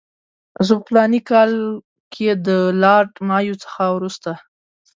زه 0.65 0.73
په 0.77 0.83
فلاني 0.87 1.21
کال 1.29 1.51
کې 2.13 2.27
د 2.47 2.49
لارډ 2.81 3.13
مایو 3.27 3.55
څخه 3.63 3.83
وروسته. 3.95 4.31